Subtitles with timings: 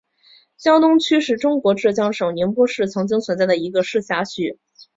[0.57, 4.57] 江东区是中国浙江省宁波市曾经存在的一个市辖区。